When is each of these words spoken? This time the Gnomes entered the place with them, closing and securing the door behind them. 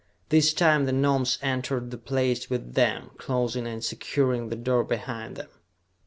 This 0.29 0.51
time 0.51 0.85
the 0.87 0.91
Gnomes 0.91 1.37
entered 1.43 1.91
the 1.91 1.97
place 1.99 2.49
with 2.49 2.73
them, 2.73 3.11
closing 3.19 3.67
and 3.67 3.83
securing 3.83 4.49
the 4.49 4.55
door 4.55 4.83
behind 4.83 5.35
them. 5.35 5.49